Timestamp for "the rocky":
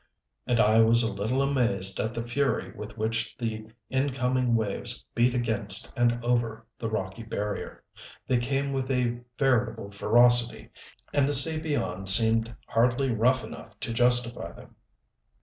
6.79-7.21